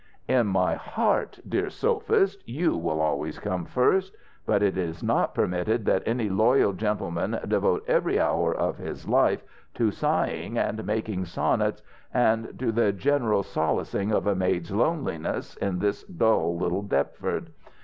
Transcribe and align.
"In 0.27 0.47
my 0.47 0.73
heart, 0.73 1.39
dear 1.47 1.69
sophist, 1.69 2.41
you 2.49 2.75
will 2.75 2.99
always 2.99 3.37
come 3.37 3.65
first. 3.65 4.15
But 4.47 4.63
it 4.63 4.75
is 4.75 5.03
not 5.03 5.35
permitted 5.35 5.85
that 5.85 6.01
any 6.07 6.27
loyal 6.27 6.73
gentleman 6.73 7.39
devote 7.47 7.85
every 7.87 8.19
hour 8.19 8.51
of 8.51 8.79
his 8.79 9.07
life 9.07 9.43
to 9.75 9.91
sighing 9.91 10.57
and 10.57 10.83
making 10.87 11.25
sonnets, 11.25 11.83
and 12.11 12.57
to 12.57 12.71
the 12.71 12.91
general 12.91 13.43
solacing 13.43 14.11
of 14.11 14.25
a 14.25 14.33
maid's 14.33 14.71
loneliness 14.71 15.55
in 15.57 15.77
this 15.77 16.03
dull 16.05 16.57
little 16.57 16.81
Deptford. 16.81 17.51